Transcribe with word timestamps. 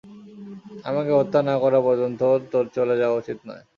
আমাকে 0.83 1.11
হত্যা 1.11 1.39
না 1.41 1.55
করা 1.59 1.79
পর্যন্ত, 1.81 2.21
তোর 2.51 2.65
চলে 2.75 2.95
যাওয়া 2.97 3.17
উচিৎ 3.17 3.39
নয়। 3.47 3.63